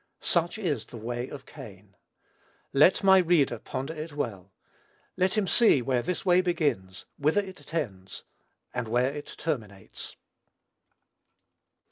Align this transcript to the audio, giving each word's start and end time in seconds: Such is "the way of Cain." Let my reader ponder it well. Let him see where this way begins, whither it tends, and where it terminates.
Such 0.19 0.57
is 0.57 0.87
"the 0.87 0.97
way 0.97 1.29
of 1.29 1.45
Cain." 1.45 1.95
Let 2.73 3.03
my 3.03 3.19
reader 3.19 3.59
ponder 3.59 3.93
it 3.93 4.13
well. 4.13 4.51
Let 5.15 5.37
him 5.37 5.45
see 5.45 5.83
where 5.83 6.01
this 6.01 6.25
way 6.25 6.41
begins, 6.41 7.05
whither 7.19 7.41
it 7.41 7.57
tends, 7.57 8.23
and 8.73 8.87
where 8.87 9.13
it 9.13 9.35
terminates. 9.37 10.15